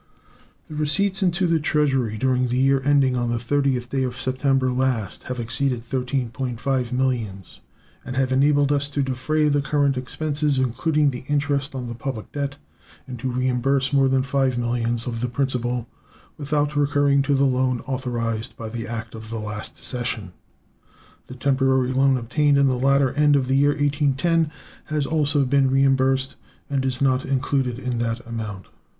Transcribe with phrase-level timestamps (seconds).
[0.67, 4.71] The receipts into the Treasury during the year ending on the 30th day of September
[4.71, 7.59] last have exceeded $13.5 millions,
[8.03, 12.31] and have enabled us to defray the current expenses, including the interest on the public
[12.31, 12.57] debt,
[13.07, 15.87] and to reimburse more than $5 millions of the principal
[16.35, 20.33] without recurring to the loan authorized by the act of the last session.
[21.27, 24.49] The temporary loan obtained in the latter end of the year 1810
[24.85, 26.37] has also been reimbursed,
[26.71, 28.65] and is not included in that amount.